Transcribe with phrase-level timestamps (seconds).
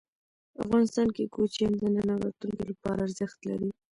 [0.63, 3.69] افغانستان کې کوچیان د نن او راتلونکي لپاره ارزښت لري.